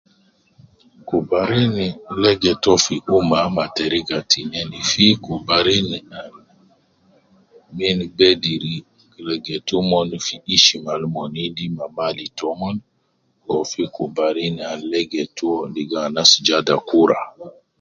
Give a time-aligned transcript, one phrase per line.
[1.07, 1.87] Kubarini
[2.23, 5.89] legetu uwo fi umma ma teriga tinin fi kubarin
[6.21, 6.33] ab
[7.77, 8.75] ,gen bediri
[9.27, 12.75] legetu omon fi ishma al omon endis ma mali tomon
[13.47, 17.19] wu gi kubarin al legetu uwo ligo anas bada kura